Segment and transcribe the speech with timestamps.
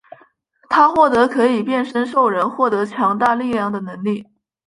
[0.67, 4.25] 他获得可以变身兽人获得强大力量的能力。